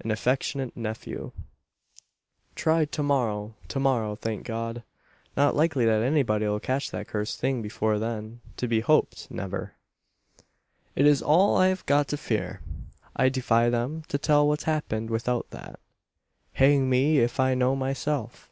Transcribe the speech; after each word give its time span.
AN 0.00 0.10
AFFECTIONATE 0.10 0.76
NEPHEW. 0.76 1.32
"Tried 2.54 2.92
to 2.92 3.02
morrow 3.02 3.54
to 3.68 3.80
morrow, 3.80 4.14
thank 4.14 4.44
God! 4.44 4.82
Not 5.38 5.56
likely 5.56 5.86
that 5.86 6.02
anybody 6.02 6.46
'll 6.46 6.60
catch 6.60 6.90
that 6.90 7.08
cursed 7.08 7.40
thing 7.40 7.62
before 7.62 7.98
then 7.98 8.42
to 8.58 8.68
be 8.68 8.80
hoped, 8.80 9.30
never. 9.30 9.72
"It 10.94 11.06
is 11.06 11.22
all 11.22 11.56
I've 11.56 11.86
got 11.86 12.08
to 12.08 12.18
fear. 12.18 12.60
I 13.16 13.30
defy 13.30 13.70
them 13.70 14.02
to 14.08 14.18
tell 14.18 14.46
what's 14.46 14.64
happened 14.64 15.08
without 15.08 15.48
that. 15.48 15.80
Hang 16.52 16.90
me 16.90 17.20
if 17.20 17.40
I 17.40 17.54
know 17.54 17.74
myself! 17.74 18.50